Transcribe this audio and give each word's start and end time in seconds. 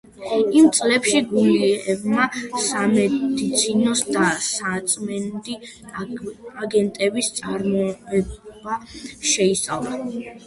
იმ 0.59 0.67
წლებში 0.75 1.19
გულიევმა 1.31 2.23
სამედიცინო 2.67 3.91
და 4.15 4.31
საწმენდი 4.45 5.57
აგენტების 6.65 7.29
წარმოება 7.41 8.79
შეისწავლა. 9.35 10.01